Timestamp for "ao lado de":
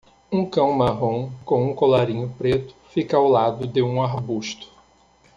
3.17-3.83